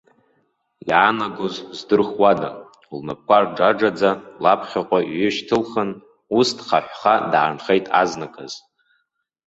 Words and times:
Иаанагоз 0.89 1.55
здырхуада, 1.77 2.49
лнапқәа 2.97 3.37
рџаџаӡа 3.43 4.11
лаԥхьаҟа 4.43 4.99
иҩышьҭылхын, 5.03 5.89
ус 6.37 6.49
дхаҳәха 6.57 7.13
даанхеит 7.31 7.85
азныказ. 8.01 8.51